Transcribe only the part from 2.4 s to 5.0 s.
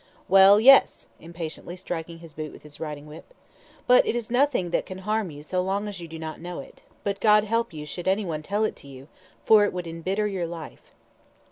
with his riding whip. "But it is nothing that can